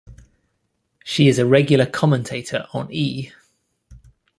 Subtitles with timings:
[1.03, 3.33] She is a regular commentator on E!